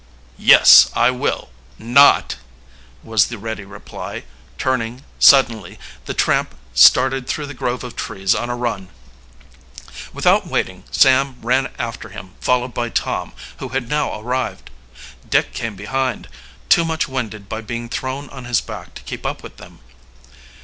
[0.39, 2.37] "Yes, I will not,"
[3.03, 4.23] was the ready reply,
[4.57, 8.89] turning, suddenly, the tramp started through the grove of trees on a run.
[10.11, 14.71] Without waiting, Sam ran after him followed by Tom, who had now arrived.
[15.29, 16.27] Dick came behind,
[16.67, 19.81] too much winded by being thrown on his back to keep up with them.